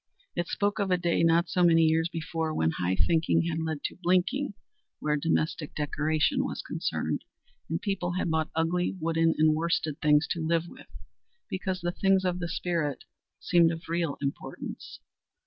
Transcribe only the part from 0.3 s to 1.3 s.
It spoke of a day,